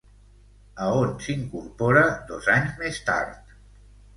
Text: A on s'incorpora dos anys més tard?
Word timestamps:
A 0.85 0.87
on 1.01 1.11
s'incorpora 1.25 2.03
dos 2.33 2.51
anys 2.55 2.81
més 2.85 3.01
tard? 3.11 3.57